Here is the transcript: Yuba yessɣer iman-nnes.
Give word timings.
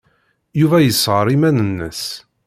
Yuba 0.59 0.77
yessɣer 0.81 1.25
iman-nnes. 1.35 2.03